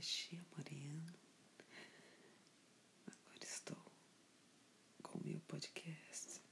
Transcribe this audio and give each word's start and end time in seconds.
Chia 0.00 0.44
Moreno. 0.56 1.14
Agora 3.06 3.44
estou 3.44 3.82
com 5.02 5.18
o 5.18 5.24
meu 5.24 5.40
podcast 5.40 6.42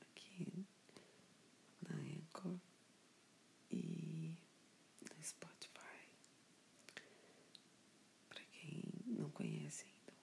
aqui 0.00 0.64
na 1.82 1.96
Anchor 1.96 2.58
e 3.70 4.34
no 5.00 5.24
Spotify. 5.24 6.08
Para 8.28 8.42
quem 8.52 8.82
não 9.06 9.30
conhece 9.30 9.84
ainda, 9.86 10.14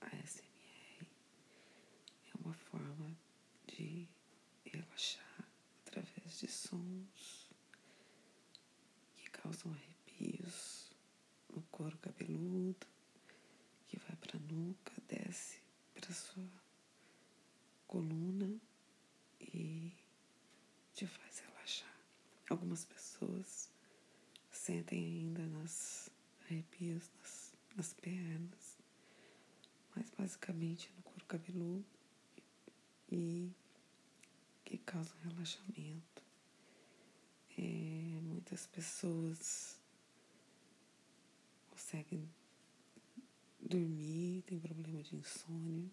a 0.00 0.06
ASMR 0.22 1.06
é 2.32 2.38
uma 2.44 2.54
forma 2.54 3.16
de 3.66 4.08
relaxar 4.64 5.48
através 5.86 6.40
de 6.40 6.48
sons 6.48 7.50
que 9.16 9.30
causam 9.30 9.72
arrepios 9.72 10.90
no 11.56 11.62
couro 11.70 11.96
cabeludo, 11.98 12.86
que 13.88 13.98
vai 13.98 14.14
para 14.16 14.36
a 14.36 14.40
nuca, 14.40 14.92
desce 15.08 15.58
para 15.94 16.12
sua 16.12 16.44
coluna 17.86 18.60
e 19.40 19.92
te 20.96 21.06
faz 21.06 21.40
relaxar. 21.40 21.94
Algumas 22.48 22.86
pessoas 22.86 23.70
sentem 24.50 25.04
ainda 25.04 25.46
nas 25.46 26.08
arrepios 26.40 27.10
nas, 27.20 27.52
nas 27.76 27.92
pernas, 27.92 28.78
mas 29.94 30.08
basicamente 30.16 30.90
no 30.96 31.02
couro 31.02 31.26
cabeludo 31.26 31.84
e 33.12 33.52
que 34.64 34.78
causam 34.78 35.14
relaxamento. 35.22 36.22
É, 37.58 38.18
muitas 38.22 38.66
pessoas 38.66 39.78
conseguem 41.68 42.26
dormir, 43.60 44.44
tem 44.46 44.58
problema 44.58 45.02
de 45.02 45.14
insônia, 45.14 45.90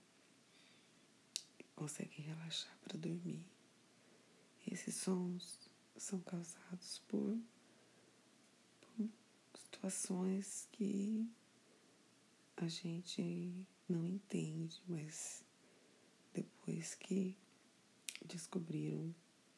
conseguem 1.76 2.26
relaxar 2.26 2.78
para 2.86 2.98
dormir. 2.98 3.46
Esses 4.74 4.96
sons 4.96 5.70
são 5.96 6.20
causados 6.22 6.98
por, 7.08 7.38
por 8.82 9.08
situações 9.56 10.68
que 10.72 11.30
a 12.58 12.68
gente 12.68 13.68
não 13.88 14.04
entende, 14.04 14.82
mas 14.88 15.46
depois 16.34 16.96
que 16.96 17.38
descobriram 18.26 19.14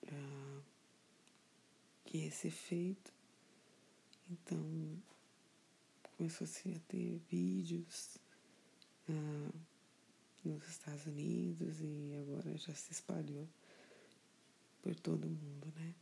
ah, 0.05 0.61
que 2.03 2.17
esse 2.17 2.49
efeito, 2.49 3.13
então 4.29 5.01
começou-se 6.17 6.73
a 6.73 6.79
ter 6.89 7.19
vídeos 7.29 8.17
ah, 9.07 9.51
nos 10.43 10.67
Estados 10.67 11.05
Unidos 11.05 11.79
e 11.79 12.13
agora 12.19 12.57
já 12.57 12.75
se 12.75 12.91
espalhou 12.91 13.47
por 14.85 14.95
todo 14.99 15.27
mundo, 15.27 15.73
né? 15.77 15.95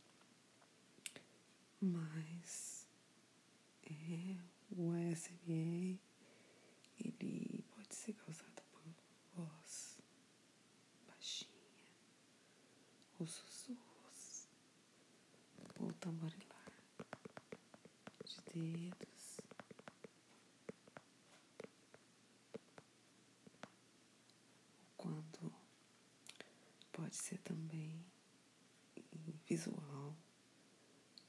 Mas 1.80 2.86
é, 3.82 4.36
o 4.76 4.90
ASMR 4.90 5.98
ele 7.02 7.64
pode 7.74 7.94
ser 7.94 8.12
causado 8.12 8.62
por 8.70 8.82
voz 9.34 9.98
baixinha, 11.06 11.48
ou 13.18 13.26
sussurros, 13.26 14.48
ou 15.80 15.90
tamborilar 15.94 16.70
de 18.22 18.42
dedos. 18.52 19.40
Quando 24.98 25.54
pode 26.92 27.16
ser 27.16 27.38
também 27.38 28.04
visual, 29.48 30.16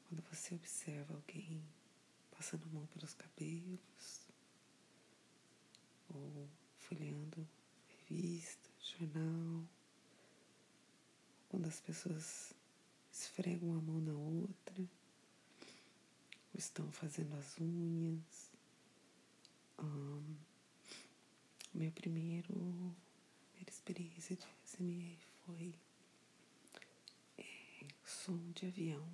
quando 0.08 0.22
você 0.30 0.56
observa 0.56 1.14
alguém 1.14 1.64
passando 2.32 2.66
a 2.66 2.70
mão 2.70 2.86
pelos 2.88 3.14
cabelos, 3.14 4.28
ou 6.10 6.50
folheando 6.80 7.48
revista, 7.88 8.70
jornal, 8.80 9.68
quando 11.50 11.68
as 11.68 11.80
pessoas 11.82 12.54
esfregam 13.12 13.76
a 13.78 13.82
mão 13.82 14.00
na 14.02 14.14
outra, 14.14 14.82
ou 14.82 14.90
estão 16.58 16.92
fazendo 16.92 17.34
as 17.36 17.60
unhas. 17.60 18.52
Um, 19.80 20.36
meu 21.74 21.92
primeiro, 21.92 22.54
primeira 23.52 23.70
experiência 23.70 24.36
de 24.36 24.46
SMR 24.66 25.18
foi 25.46 25.76
som 28.26 28.52
de 28.54 28.66
avião, 28.66 29.08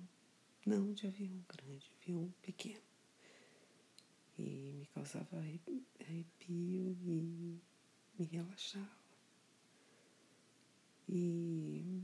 não 0.64 0.94
de 0.94 1.06
avião 1.06 1.44
grande, 1.46 1.90
avião 2.00 2.32
pequeno. 2.40 2.80
E 4.38 4.72
me 4.72 4.86
causava 4.86 5.36
arrepio 5.36 6.96
e 7.04 7.60
me 8.18 8.24
relaxava. 8.24 8.88
E 11.06 12.02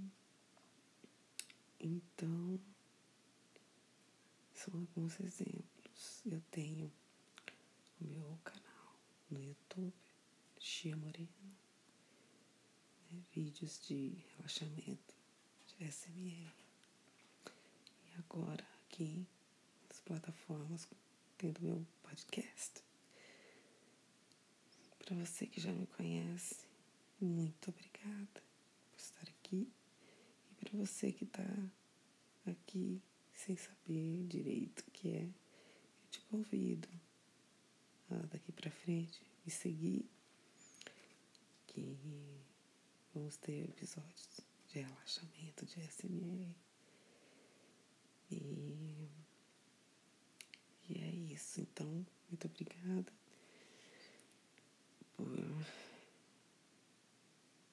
então 1.80 2.60
são 4.52 4.78
alguns 4.78 5.18
exemplos. 5.18 6.22
Eu 6.26 6.42
tenho 6.50 6.92
o 8.02 8.04
meu 8.04 8.38
canal 8.44 9.00
no 9.30 9.42
YouTube, 9.42 9.94
Chia 10.60 10.94
Moreno, 10.94 11.56
né, 13.10 13.24
vídeos 13.32 13.80
de 13.80 14.22
relaxamento, 14.36 15.16
de 15.68 15.90
SMR. 15.90 16.67
Agora 18.18 18.66
aqui 18.84 19.26
nas 19.88 20.00
plataformas 20.00 20.88
tendo 21.36 21.62
meu 21.62 21.86
podcast. 22.02 22.82
Para 24.98 25.14
você 25.16 25.46
que 25.46 25.60
já 25.60 25.72
me 25.72 25.86
conhece, 25.86 26.66
muito 27.20 27.70
obrigada 27.70 28.42
por 28.90 28.98
estar 28.98 29.22
aqui. 29.22 29.72
E 30.50 30.54
para 30.56 30.76
você 30.76 31.12
que 31.12 31.24
está 31.24 31.46
aqui 32.46 33.00
sem 33.32 33.56
saber 33.56 34.26
direito 34.26 34.80
o 34.80 34.90
que 34.90 35.10
é, 35.10 35.22
eu 35.22 36.08
te 36.10 36.20
convido 36.22 36.88
a 38.10 38.16
daqui 38.26 38.50
para 38.50 38.70
frente 38.70 39.22
me 39.44 39.50
seguir, 39.52 40.04
que 41.68 41.96
vamos 43.14 43.36
ter 43.36 43.64
episódios 43.64 44.40
de 44.68 44.80
relaxamento, 44.80 45.64
de 45.64 45.80
SMR. 45.80 46.54
E, 48.30 49.08
e 50.88 50.98
isso. 51.58 51.60
Então, 51.60 52.06
muito 52.28 52.46
obrigada 52.46 53.12
por, 55.16 55.66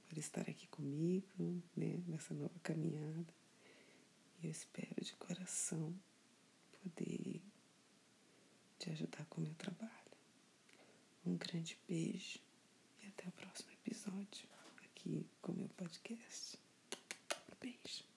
por 0.07 0.17
estar 0.17 0.41
aqui 0.41 0.67
comigo 0.67 1.61
né, 1.75 2.01
nessa 2.07 2.33
nova 2.33 2.59
caminhada. 2.63 3.33
E 4.41 4.45
eu 4.47 4.51
espero 4.51 5.03
de 5.03 5.13
coração 5.15 5.93
poder 6.81 7.41
te 8.79 8.89
ajudar 8.91 9.25
com 9.25 9.41
o 9.41 9.43
meu 9.43 9.53
trabalho. 9.55 9.91
Um 11.25 11.37
grande 11.37 11.77
beijo 11.87 12.39
e 13.01 13.07
até 13.07 13.27
o 13.27 13.31
próximo 13.31 13.71
episódio 13.71 14.47
aqui 14.83 15.27
com 15.41 15.51
o 15.51 15.55
meu 15.55 15.69
podcast. 15.69 16.59
Beijo. 17.59 18.14